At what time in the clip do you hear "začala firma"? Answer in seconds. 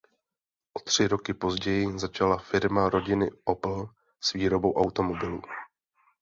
1.99-2.89